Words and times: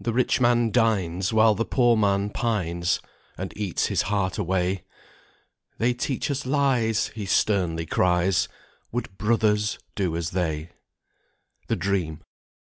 "The 0.00 0.12
rich 0.12 0.40
man 0.40 0.72
dines, 0.72 1.32
while 1.32 1.54
the 1.54 1.64
poor 1.64 1.96
man 1.96 2.30
pines, 2.30 2.98
And 3.36 3.56
eats 3.56 3.86
his 3.86 4.02
heart 4.10 4.36
away; 4.36 4.82
'They 5.78 5.94
teach 5.94 6.28
us 6.28 6.44
lies,' 6.44 7.10
he 7.14 7.24
sternly 7.24 7.86
cries, 7.86 8.48
'Would 8.90 9.16
brothers 9.16 9.78
do 9.94 10.16
as 10.16 10.30
they?'" 10.30 10.70
"THE 11.68 11.76
DREAM." 11.76 12.20